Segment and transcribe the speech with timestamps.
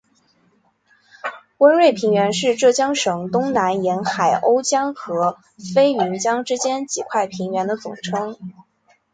[1.59, 5.37] 温瑞平原是浙江省东南沿海瓯江和
[5.75, 8.35] 飞云江之间几块平原的总称。